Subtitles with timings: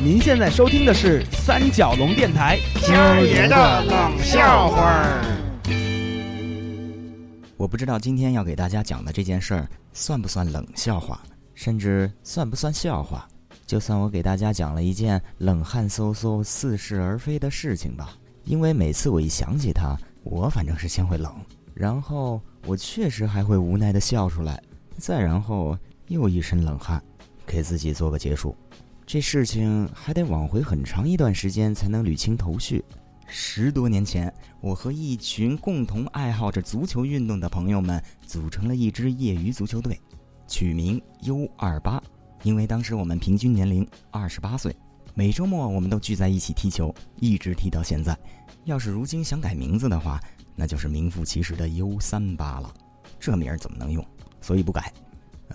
[0.00, 5.24] 您现在收听的是三角龙电台今儿爷的冷笑话儿。
[7.56, 11.20] 我不知道今天要给大家讲的这件事儿算不算冷笑话，
[11.52, 13.26] 甚至算不算笑话。
[13.66, 21.34] 就算我给大家讲了一件冷汗嗖嗖、似是而非的事情吧，因为每次我一想起它，我反正是先会冷，
[21.74, 24.62] 然后我确实还会无奈的笑出来，
[24.96, 25.76] 再然后
[26.06, 27.02] 又一身冷汗，
[27.44, 28.56] 给自己做个结束。
[29.08, 32.84] 这事情还得往回很长一段时间才能捋清头绪。
[33.26, 39.98] 十多年前，我和一群共同爱好着足球运动的朋友们组成了一支业余足球队，
[40.46, 42.02] 取名 U 二八，
[42.42, 44.76] 因为当时我们平均年龄二十八岁，
[45.14, 48.14] 每周末我们都聚在一起踢球，一直踢到现在。
[48.64, 50.20] 要是如今想改名字的话，
[50.54, 52.70] 那就是名副其实的 U 三八了。
[53.18, 54.06] 这名儿怎么能用？
[54.42, 54.92] 所以不改。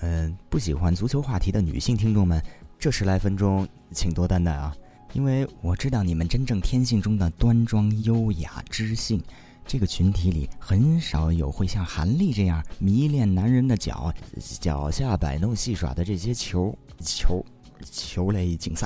[0.02, 2.44] 嗯，不喜欢足球话题的女性听众们。
[2.84, 4.76] 这十来分钟，请多担待啊！
[5.14, 9.24] 因为我知道你们真正天性中的端庄、优雅、知性，
[9.66, 14.14] 这个群体里很少有会像韩丽这样迷恋男人的脚，
[14.60, 17.42] 脚下摆弄戏耍的这些球球
[17.90, 18.86] 球类竞赛。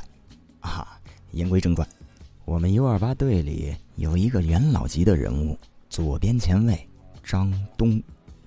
[0.59, 0.99] 啊，
[1.31, 1.89] 言归正传，
[2.45, 5.57] 我们 U 二八队里有一个元老级的人物，
[5.89, 6.87] 左边前卫
[7.23, 7.99] 张东，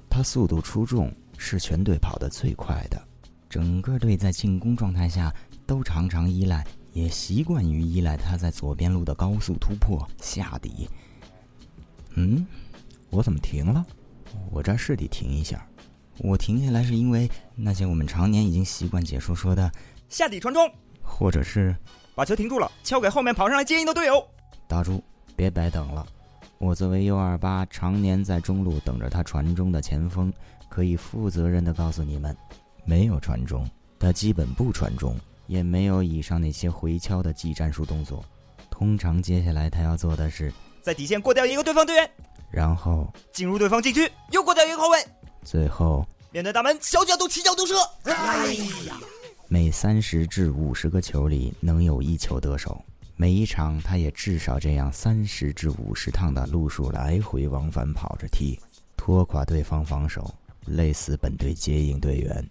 [0.08, 3.02] 他速度出众，是全队跑得最快的。
[3.50, 5.34] 整个队在进攻状态下
[5.66, 10.88] 都常常依赖，也习惯于依赖他在左边路的高速突破下底。
[12.14, 12.46] 嗯，
[13.10, 13.84] 我怎么停了？
[14.52, 15.66] 我这是得停一下。
[16.18, 19.68] 我停下来是因为那些我们常年已经习惯解说说的
[20.08, 20.70] 下底传中，
[21.02, 21.74] 或者是
[22.14, 24.24] 把球停住了，敲给后面跑上来接应的队友。
[24.68, 25.02] 打住，
[25.34, 26.06] 别白等了。
[26.58, 30.32] 我作为 U 二八常年在中路等着他传中的前锋，
[30.68, 32.36] 可以负责任的告诉你们。
[32.90, 33.64] 没有传中，
[34.00, 38.24] 他基本不传中，也没有以上那些回敲的技战术动作。
[38.68, 42.10] 通常接下来他要做的是，在底线过掉一个对方队员，
[42.50, 44.98] 然后进入对方禁区，又过掉一个后卫，
[45.44, 47.76] 最后面对大门小角度起角度射。
[48.02, 48.46] 哎
[48.88, 48.98] 呀，
[49.46, 52.84] 每三十至五十个球里能有一球得手。
[53.14, 58.58] 每一场他也至少这样三十至五十趟的路数来回往返跑着踢，
[58.96, 60.34] 拖垮对方防守，
[60.66, 62.44] 累死本队接应队员。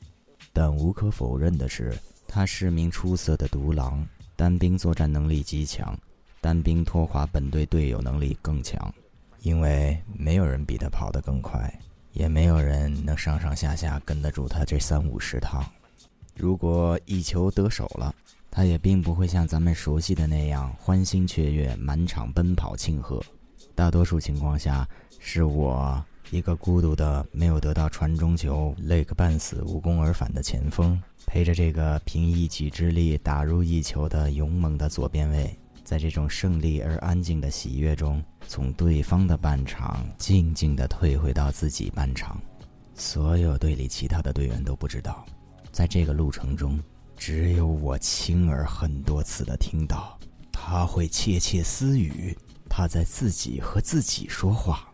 [0.52, 4.06] 但无可否认的是，他是名出色的独狼，
[4.36, 5.98] 单兵作战能力极强，
[6.42, 8.94] 单兵拖垮本队队友能力更强，
[9.42, 11.72] 因为没有人比他跑得更快，
[12.14, 15.66] 也没有人能上上下下跟得住他这三五十趟。
[16.36, 18.14] 如果一球得手了，
[18.50, 23.22] 他也并不会像咱们熟悉的那样欢欣雀跃、满场奔跑庆贺，
[23.76, 24.88] 大多数情况下
[25.20, 26.04] 是我。
[26.31, 42.39] 一个孤独的、没有得到传中球、累个半死、无功而返的前锋，陪着这个凭一己之力打入一球的勇猛的左边卫，在这种胜利而安静的喜悦中，从对方的半场静静地退回到自己半场。
[42.94, 45.25] 所有队里其他的队员都不知道，
[45.72, 46.79] 在这个路程中，
[47.18, 50.19] 只有我亲耳很多次的听到，
[50.51, 52.38] 他会窃窃私语，
[52.69, 54.85] 他在自己和自己说话。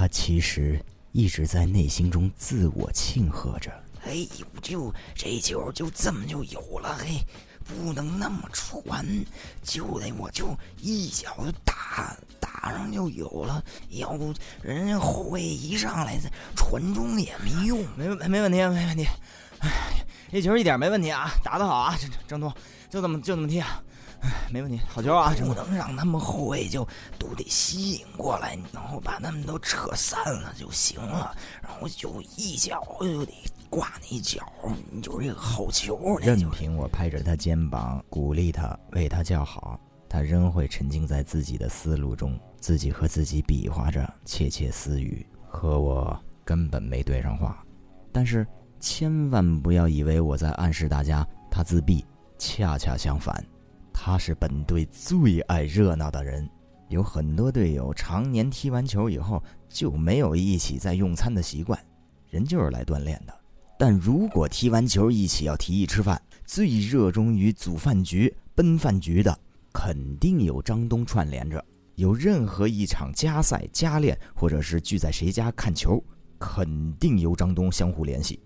[0.00, 3.70] 他其实一直在内心中自我庆贺着。
[4.06, 7.22] 哎呦，就这球就这么就有了，嘿，
[7.66, 9.06] 不能那么传，
[9.62, 13.62] 就得我就一脚就打打上就有了。
[13.90, 16.18] 要不人家后卫一上来
[16.56, 17.86] 传中也没用。
[17.94, 19.06] 没没没问题，没问题。
[19.58, 22.50] 哎，这球一点没问题啊，打得好啊，张张东，
[22.88, 23.82] 就这么就这么踢啊。
[24.50, 25.32] 没问题，好球啊！
[25.38, 26.86] 不能让他们后卫就
[27.18, 31.34] 都得吸引过来，然后把他们都扯散了就行了。
[31.62, 33.32] 然后就一脚就得
[33.68, 34.44] 挂那脚，
[34.90, 36.18] 你就是一个好球。
[36.18, 39.78] 任凭我拍着他肩膀鼓励他，为他叫好，
[40.08, 47.64] 他仍会沉浸在自己的思路中，自己和自己比划着，窃窃私语，和我根本没对上话。
[48.12, 48.44] 但是
[48.80, 52.04] 千万不要以为我在暗示大家他自闭，
[52.36, 53.42] 恰恰相反。
[54.02, 56.48] 他是本队最爱热闹的人，
[56.88, 61.78] 有很多队友常年踢完球以后就没有一起在用餐的习惯，
[62.30, 63.40] 人就是来锻炼的。
[63.78, 69.38] 但如果踢完球一起要提议吃饭，最热衷于组饭局、奔饭局的，
[69.70, 71.62] 肯定有张东串联着。
[71.96, 76.02] 有任何一场加赛、加练，或者是聚在谁家看球，
[76.38, 78.40] 肯定由张东相互联系，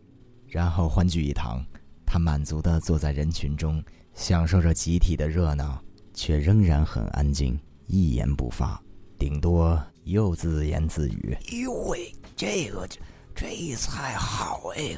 [0.49, 1.65] 然后欢聚一堂。
[2.05, 3.81] 他满足地坐在人群中。
[4.15, 5.83] 享受着集体的热闹，
[6.15, 8.81] 却仍然很安静，一言不发，
[9.19, 12.99] 顶多又自言自语：“哟喂，这个这
[13.35, 14.97] 这菜好哎，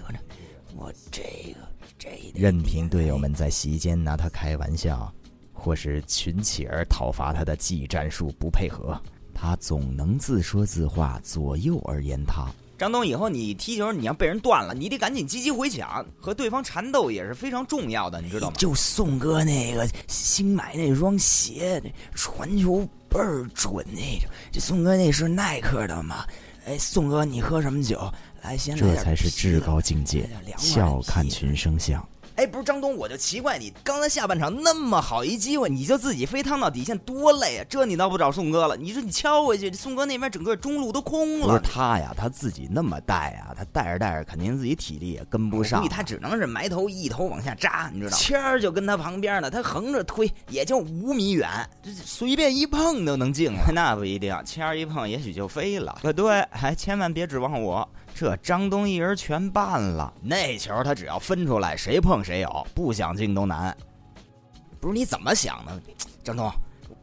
[0.75, 1.23] 我这
[1.55, 1.61] 个
[1.99, 5.13] 这……”任凭队友们在席间拿他开玩笑，
[5.53, 9.01] 或是群起而讨伐他的技战术不配合，
[9.35, 12.53] 他总能自说自话，左右而言他。
[12.79, 18.57] 张东，以后你踢球，你要被人断了，你得赶紧积极回抢，和对方缠斗也是非常重要的，你知道吗？
[18.59, 21.83] 就宋哥那个新买那双鞋，
[22.15, 24.29] 传球倍儿准那种。
[24.53, 26.25] 这宋哥那是耐克的吗？
[26.67, 28.13] 哎，宋哥，你喝什么酒？
[28.43, 30.29] 来，先来这才是至高境界，
[30.59, 32.07] 笑看群生相。
[32.37, 37.65] 哎，不是张东，我就奇怪你，刚才下半场那么好一机会，你就自己飞趟到底线，多累啊！
[37.67, 41.47] 这你倒不找宋哥了，你说你敲回去，宋哥那边整个中路都空了。
[41.47, 45.83] 不是他呀，他自己那么带啊，他带着带着，肯定自己体力也跟不上。
[45.89, 48.15] 他只能是埋头一头往下扎，你知道？
[48.15, 51.49] 谦儿就跟他旁边呢，他横着推也就五米远，
[51.83, 53.65] 这随便一碰都能进了。
[53.73, 55.99] 那不一定，谦儿一碰也许就飞了。
[56.03, 57.89] 可对，还千万别指望我。
[58.17, 63.77] 这张东一人全办了，那球他只要分出来，谁碰谁有，不想进都难。
[64.81, 65.83] 不是你怎么想的，
[66.25, 66.51] 张东？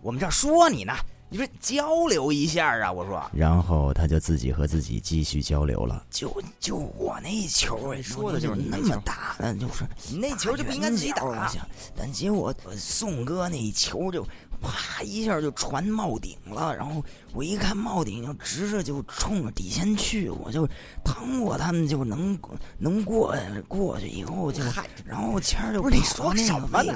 [0.01, 0.91] 我们这说你呢，
[1.29, 2.91] 你说交流一下啊！
[2.91, 6.03] 我说，然后他就自己和自己继续交流了。
[6.09, 11.51] 就就我那球，说的就是那么大的，就是你那球就不应该自己打。
[11.95, 14.25] 但结果宋哥那球就。
[14.61, 17.03] 啪一下就传帽顶了，然后
[17.33, 20.67] 我一看帽顶就直着就冲着底线去，我就
[21.03, 22.37] 趟过他们就能
[22.77, 23.35] 能过
[23.67, 24.63] 过去以后就，
[25.05, 26.93] 然后签儿就不是你说什么呢？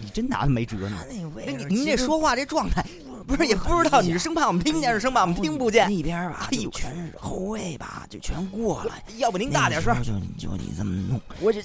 [0.00, 0.98] 你真拿他没辙呢？
[1.68, 2.84] 您这说话这状态。
[3.26, 5.88] 不是也不知道你是生怕我们听见，是生怕我们听不见。
[5.88, 9.02] 那边吧，哎呦，全是后卫吧，就全过来。
[9.16, 9.96] 要不您大点声？
[10.02, 11.62] 就就你这么弄，我这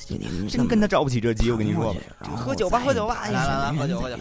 [0.47, 1.51] 真跟他着不起这急。
[1.51, 1.99] 我跟你说吧，
[2.33, 4.15] 喝酒吧，喝酒吧，来来来，喝酒喝酒。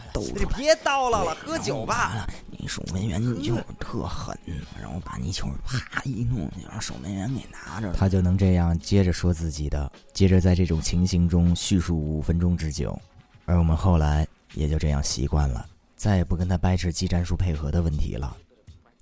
[0.57, 2.27] 别叨唠了，喝酒吧。
[2.49, 4.37] 你守门员你就特狠，
[4.81, 7.93] 然后把你球啪一弄，就让守门员给拿着。
[7.93, 12.99] 他就能这样接着说自己的，接着在这种情形中叙述五分钟之久，
[13.45, 15.67] 而我们后来也就这样习惯了。
[15.97, 18.37] 再也不跟他掰扯技战术配合的问题了。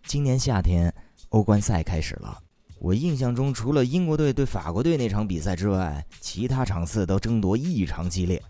[0.04, 0.92] 今年夏天，
[1.30, 2.38] 欧冠赛开始了。
[2.78, 8.42] 我印象中，除了英国队对法国队那场比赛之外，其他场次都争夺异常激烈。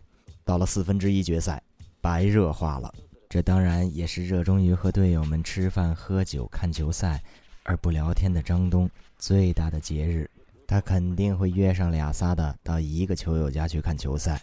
[0.45, 1.63] 到了四分之一决赛，
[2.01, 2.93] 白热化了。
[3.37, 7.23] 这当然也是热衷于和队友们吃饭、喝酒、看球赛
[7.65, 8.89] 而不聊天的张东
[9.19, 10.31] 最大的节日。
[10.67, 14.41] 他肯定会约上俩仨的到一个球友家去看球赛。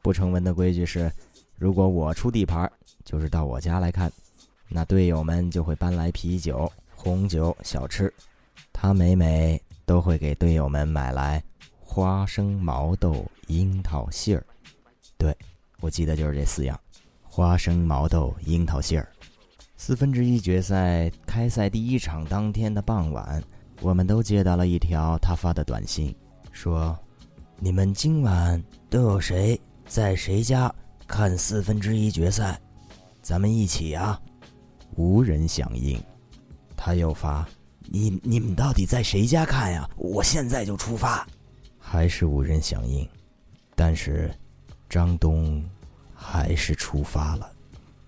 [0.00, 1.12] 不成文的规矩是。
[1.56, 2.70] 如果我出地盘，
[3.04, 4.12] 就是到我家来看，
[4.68, 8.14] 那队友们就会搬来啤酒、红酒、小吃，
[8.72, 11.42] 他每每都会给队友们买来
[11.80, 14.46] 花生、毛豆、樱桃、杏儿。
[15.18, 15.36] 对，
[15.80, 16.78] 我记得就是这四样：
[17.36, 19.06] 花生、毛豆、樱桃、杏儿。
[19.76, 23.44] 四分之一决赛开赛第一场当天的傍晚，
[23.82, 26.16] 我们都接到了一条他发的短信，
[26.50, 26.98] 说
[27.60, 30.74] ：“你们今晚都有谁在谁家？”
[31.06, 32.58] 看四分之一决赛，
[33.20, 34.18] 咱们一起啊！
[34.94, 36.02] 无人响应。
[36.74, 37.46] 他又发
[37.84, 39.86] ：“你你们到底在谁家看呀？
[39.98, 41.28] 我现在就出发。”
[41.78, 43.06] 还是无人响应。
[43.74, 44.34] 但是，
[44.88, 45.62] 张东
[46.28, 47.48] 还是出发了。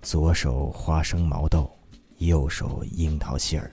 [0.02, 1.70] 左手花生毛豆，
[2.18, 3.70] 右手樱桃杏儿。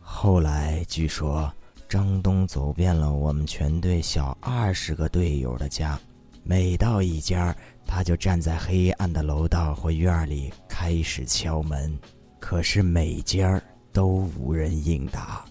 [0.00, 1.52] 后来据说，
[1.88, 5.98] 张东走遍了我们全队小二十个队友的家，
[6.42, 7.54] 每到一家。
[7.88, 11.96] 他就站在黑暗的楼道或院里，开始敲门，
[12.40, 15.44] 可是每家都无人应答。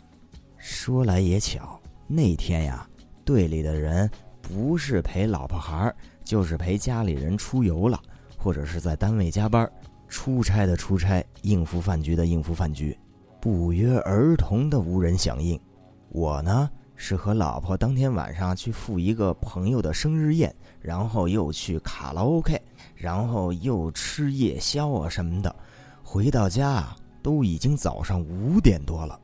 [0.58, 2.86] 说来也巧，那天呀，
[3.24, 7.98] 队里的人不是陪老婆孩儿，就是陪家里人出游了，
[8.38, 9.72] 或者是在单位加班，
[10.10, 12.98] 出差的出差，应付饭局的应付饭局，
[13.40, 15.58] 不约而同的无人响应。
[16.10, 16.70] 我呢？
[16.98, 22.58] 是和老婆当天晚上去赴一个朋友的生日宴，然后又去卡拉 OK，
[22.96, 25.54] 然后又吃夜宵啊什么的。
[26.02, 29.20] 回到家啊，都已经早上五点多了。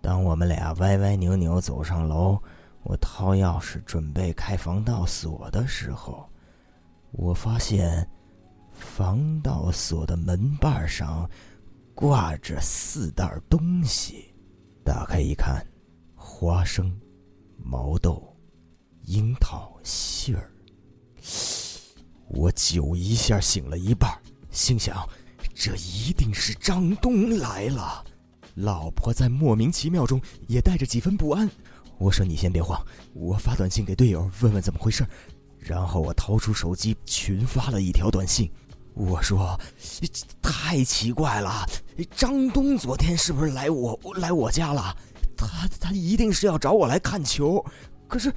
[0.00, 2.38] 当我们俩歪歪扭扭走上楼，
[2.82, 6.26] 我掏钥匙准备开防盗锁的时候，
[7.12, 8.08] 我发现
[8.72, 11.28] 防盗锁的门把上
[11.94, 14.30] 挂着四袋东西。
[14.84, 15.64] 打开一看。
[16.24, 16.92] 花生、
[17.56, 18.32] 毛豆、
[19.04, 20.50] 樱桃、杏儿，
[22.28, 24.10] 我酒一下醒了一半，
[24.50, 25.08] 心想：
[25.54, 28.04] 这一定是张东来了。
[28.54, 31.48] 老婆在莫名其妙中也带着几分不安。
[31.98, 32.80] 我说：“你先别慌，
[33.12, 35.06] 我发短信给队友问问怎么回事。”
[35.64, 38.50] 然后我掏出手机群发了一条短信，
[38.94, 39.58] 我说
[40.42, 41.64] ：“太奇怪了，
[42.16, 44.96] 张东昨天是不是来我来我家了？”
[45.36, 47.64] 他他一定是要找我来看球，
[48.06, 48.32] 可是，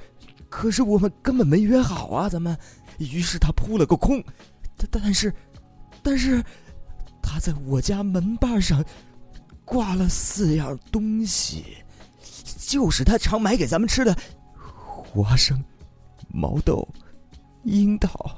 [0.48, 2.56] 可是我们根本没约好啊，咱们。
[2.98, 4.24] 于是他扑了个空，
[4.76, 5.34] 但但是，
[6.02, 6.42] 但是
[7.22, 8.82] 他在我家门把上
[9.66, 11.76] 挂了四样东西，
[12.58, 14.16] 就是他常买给咱们吃的
[15.12, 15.62] 花生、
[16.28, 16.88] 毛豆、
[17.66, 18.30] 樱桃、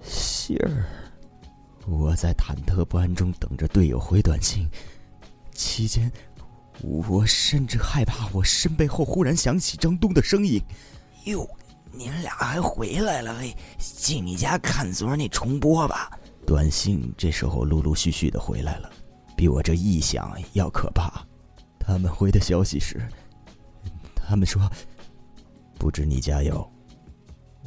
[0.00, 0.86] 杏儿。
[1.86, 4.66] 我在忐忑不安中等着队友回短信，
[5.52, 6.10] 期间
[6.80, 10.58] 我甚至害怕我身背后忽然响起张东的声音
[11.26, 11.46] ：“哟，
[11.92, 13.36] 你们俩还回来了？
[13.38, 16.10] 嘿，进你家看昨儿那重播吧。”
[16.46, 18.90] 短信这时候陆陆续续的回来了，
[19.36, 21.22] 比我这臆想要可怕。
[21.78, 23.06] 他们回的消息是：
[24.16, 24.66] 他们说，
[25.78, 26.66] 不知你家有，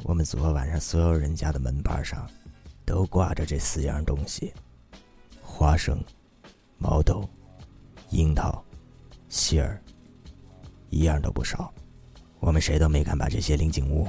[0.02, 2.28] 我们昨晚上所有人家的门板上。
[2.86, 4.54] 都挂着这四样东西：
[5.42, 6.00] 花生、
[6.78, 7.28] 毛豆、
[8.10, 8.64] 樱桃、
[9.28, 9.82] 杏儿，
[10.88, 11.74] 一样都不少。
[12.38, 14.06] 我们谁都没敢把这些领进屋，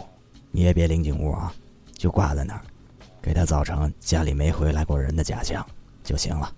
[0.52, 1.52] 你也别领进屋啊，
[1.94, 2.62] 就挂在那儿，
[3.20, 5.66] 给他造成家里没回来过人的假象
[6.04, 6.54] 就行了。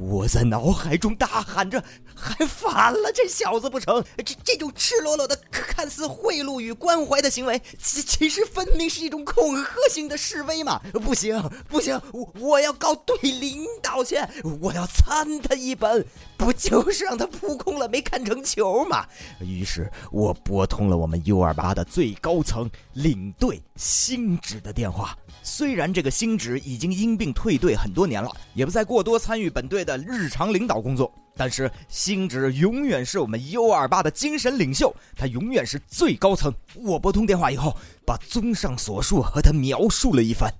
[0.00, 1.84] 我在脑海中大喊着
[2.16, 4.02] ：“还反了这小子不成？
[4.24, 10.80] 这这种赤裸裸的、看似贿赂与关怀的行为，其其实分明是一种恐吓性的示威嘛！
[11.04, 11.38] 不行，
[11.68, 14.16] 不行，我我要告队领导去，
[14.62, 16.06] 我要参他一本，
[16.38, 19.06] 不就是让他扑空了没看成球吗？
[19.40, 25.14] 于是我拨通了我们 U 二八的最高层领队星指的电话。
[25.42, 36.54] 虽然这个星指已经因病退队很多年了，也不再过多参与本队的的日常领导工作，但是星指永远是我们 U 二八的精神领袖，他永远是最高层。
[36.76, 40.52] 我拨通电话以后，把综上所述和他描述了一番，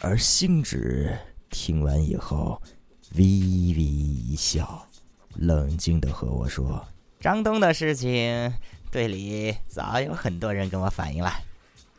[0.00, 1.14] 而星指
[1.50, 2.60] 听完以后，
[3.16, 4.86] 微微一笑，
[5.34, 6.82] 冷静的和我说
[7.20, 8.52] ：“张东的事情，
[8.90, 11.30] 队里早有很多人跟我反映了。”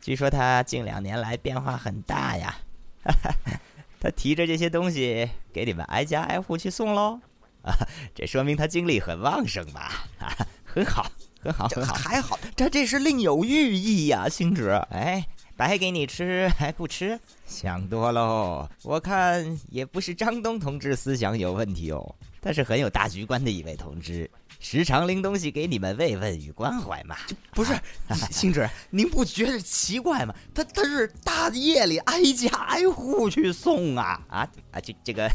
[0.02, 2.56] 据说他近两年来变化很大呀，
[3.04, 3.12] 哈
[3.44, 3.60] 哈
[4.06, 7.18] 他提着这些东西给你们挨家挨户去送喽，
[7.62, 7.74] 啊，
[8.14, 10.06] 这说明他精力很旺盛吧？
[10.20, 10.30] 啊，
[10.64, 11.10] 很好，
[11.40, 14.76] 很好，很好，还好，这这是另有寓意呀，星哲。
[14.92, 18.68] 哎，白给你吃还不吃，想多喽。
[18.84, 24.30] 我看也不是张东同志思想有问题哦，他是很有大局观的一位同志。
[24.68, 27.16] 时常拎东西给你们慰问与关怀嘛？
[27.52, 27.72] 不是，
[28.32, 30.34] 星指，您不觉得奇怪吗？
[30.52, 34.38] 他他是大夜里挨家挨户去送啊啊
[34.72, 34.80] 啊！
[34.80, 35.30] 这这个，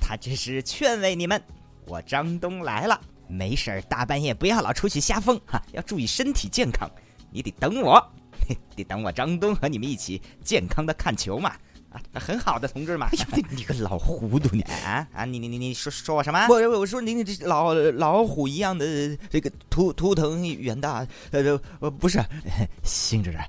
[0.00, 1.38] 他这是劝慰你们。
[1.84, 2.98] 我张东来了，
[3.28, 6.90] 没事儿，大半夜不要老出去瞎疯哈，要注意身体健康。
[7.30, 8.02] 你得等我，
[8.74, 11.54] 得等我张东和你们一起健康的看球嘛。
[11.92, 13.06] 啊，很好的同志嘛！
[13.06, 15.24] 哎呦，你你个老糊涂你啊啊！
[15.24, 16.46] 你你你你说说我什么？
[16.48, 22.18] 我我说您这老老虎一样的这个图图腾远大，呃呃不是，
[22.82, 23.40] 邢主任，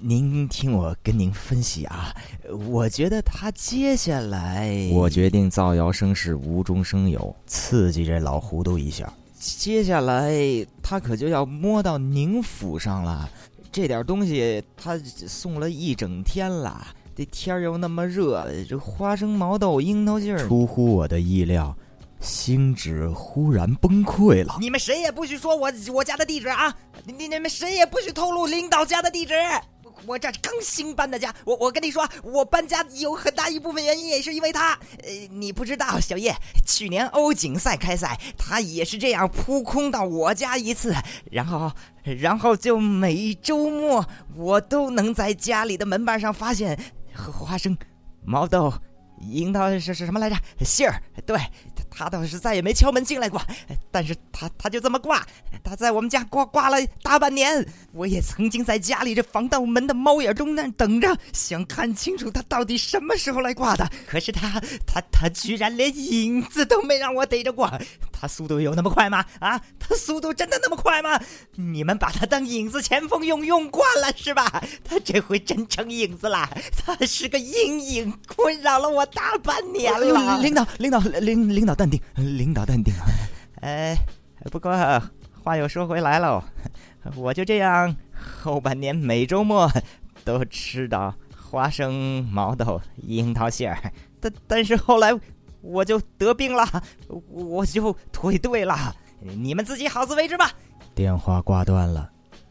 [0.00, 2.14] 您听我跟您分析啊，
[2.68, 9.10] 我觉得他接下来，我决定造谣生事，无中生有，刺激这老糊涂一下。
[9.38, 10.32] 接下来
[10.82, 13.28] 他可就要摸到您府上了，
[13.70, 16.86] 这点东西他送了一整天了。
[17.16, 21.74] 这天儿又那么热，这花生、毛豆、樱桃劲儿，出乎我的意料，
[22.20, 24.58] 星指忽然崩溃了。
[24.60, 26.76] 你们谁也不许说我我家的地址啊！
[27.06, 29.32] 你你你们谁也不许透露领导家的地址。
[30.04, 34.78] 我这刚新搬的家，我我跟你说，我搬家有很大一部分原因也是因为他。
[35.02, 40.94] 呃，你不知道，小叶，去年欧锦赛开赛，他也是这样扑空到我家一次，
[41.30, 41.72] 然后
[42.04, 44.06] 然后就每周末
[44.36, 46.78] 我都能在家里的门板上发现。
[47.16, 47.76] 花生、
[48.24, 48.72] 毛豆、
[49.20, 50.36] 樱桃是是什么来着？
[50.64, 51.38] 杏儿，对
[51.90, 53.40] 他倒是再也没敲门进来过，
[53.90, 55.26] 但是他他就这么挂，
[55.64, 57.66] 他在我们家挂挂了大半年。
[57.92, 63.90] 我也曾经在家里这防盗门的猫眼中那等着，想看清楚他到底什么时候来挂的。
[64.06, 67.66] 可是他他他居然连影子都没让我逮着过。
[68.18, 69.24] 他速度有那么快吗？
[69.40, 71.20] 啊，他速度真的那么快吗？
[71.56, 74.64] 你们把他当影子前锋用用惯了是吧？
[74.82, 80.40] 他这回真成影子了，他是个阴影，困扰了我大半年了。
[80.40, 82.94] 领导，领导，领领导淡定，领导淡定。
[83.60, 83.94] 哎，
[84.50, 84.72] 不过
[85.42, 86.42] 话又说回来喽，
[87.16, 89.70] 我就这样后半年每周末
[90.24, 95.12] 都吃到花生、毛豆、樱桃馅儿，但但是后来。
[95.66, 96.82] 我就得病了，
[97.28, 98.94] 我就退队了。
[99.20, 100.52] 你们自己好自为之吧。
[100.94, 102.10] 电话挂断了，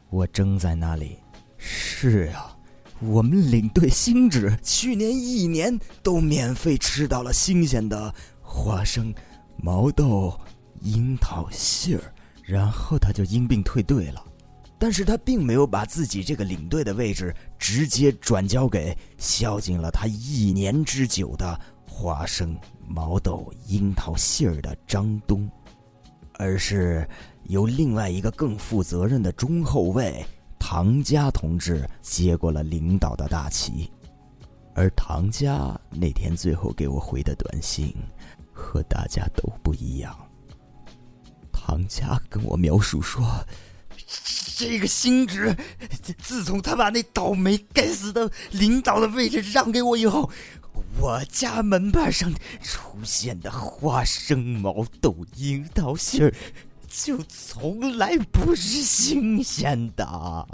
[0.10, 1.18] 我怔在那里。
[1.58, 2.56] 是啊，
[3.00, 9.14] 我们领队星指去年一年都免费吃到了新鲜的花生、
[9.58, 10.38] 毛豆、
[10.82, 14.24] 樱桃杏儿，然后他就因病退队了。
[14.78, 21.60] 但是他并没有把自己这个领队的位置直接转交给孝敬了他一年之久的。
[21.98, 22.54] 花生、
[22.86, 25.50] 毛豆、樱桃馅儿的张东，
[26.34, 27.08] 而是
[27.46, 30.24] 由另外一个更负责任的中后卫
[30.60, 33.90] 唐家同志接过了领导的大旗。
[34.74, 37.96] 而唐家那天最后给我回的短信，
[38.54, 40.14] 和大家都不一样。
[41.54, 43.26] 唐家跟我描述说。
[44.58, 45.54] 这个新职，
[46.18, 50.30] 自从他把那倒霉该死的领导的位置让给我以后，
[51.00, 56.34] 我家门牌上出现的花生、毛豆、樱桃馅儿，
[56.88, 60.48] 就从来不是新鲜的，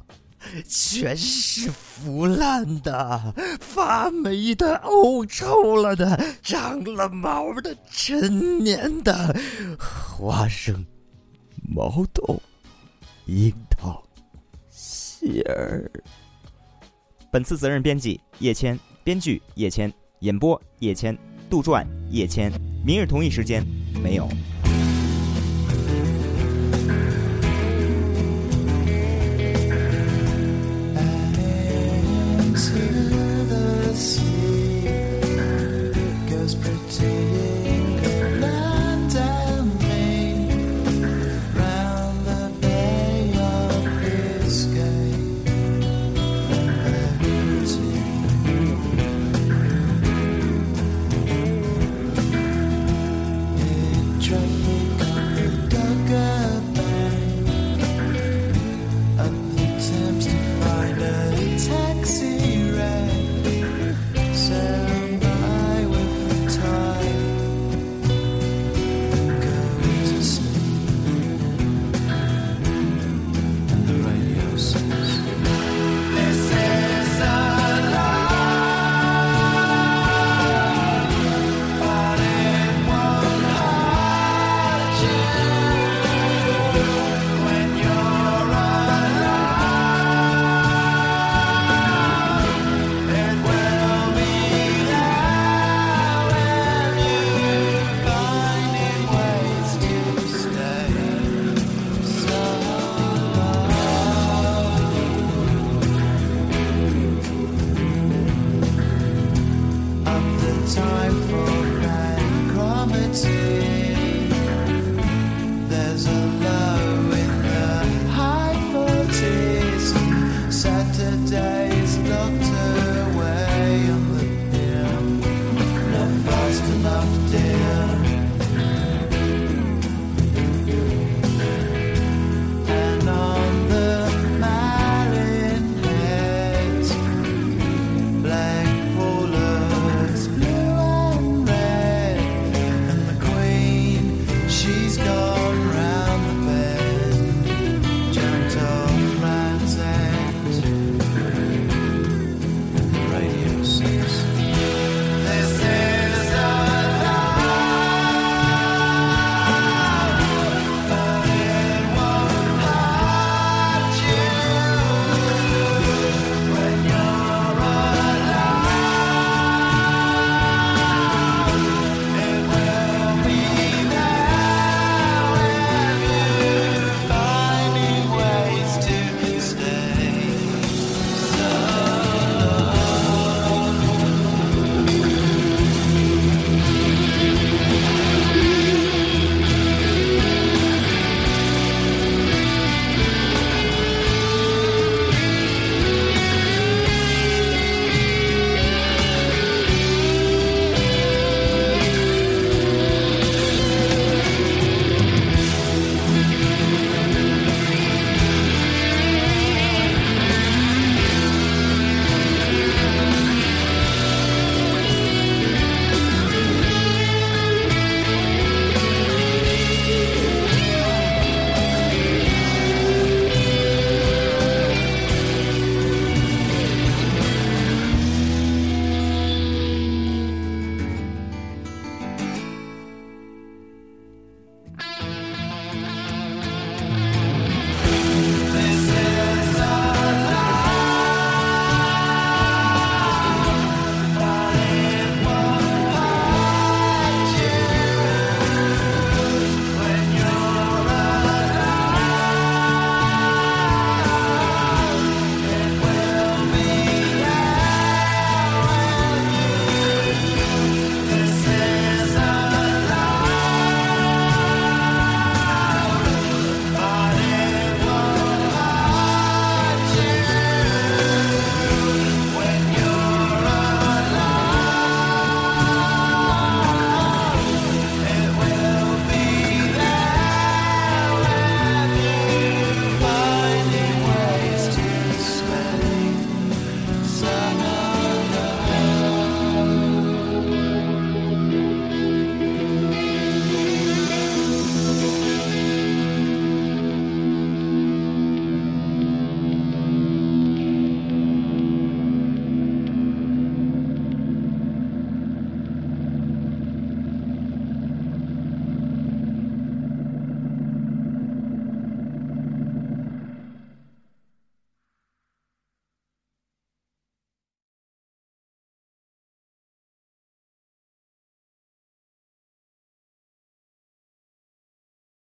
[0.67, 9.39] 全是腐烂的、发霉的、呕臭了的、长了毛的、陈年的
[9.77, 10.85] 花生、
[11.69, 12.41] 毛豆。
[13.27, 14.03] 樱桃
[14.69, 15.89] 馅儿。
[17.31, 21.17] 本次责任编辑叶谦，编剧叶谦，演播叶谦，
[21.49, 22.51] 杜撰叶谦。
[22.85, 23.65] 明日同一时间
[24.03, 24.27] 没有。